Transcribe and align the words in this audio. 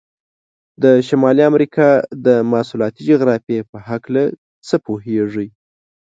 د 0.83 0.85
شمالي 1.07 1.43
امریکا 1.51 1.89
د 2.25 2.27
مواصلاتي 2.49 3.01
جغرافیې 3.09 3.59
په 3.71 3.77
هلکه 3.87 4.23
څه 4.67 4.75
پوهیږئ؟ 4.85 5.47